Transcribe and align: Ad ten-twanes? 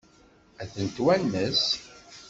Ad 0.61 0.67
ten-twanes? 0.73 1.63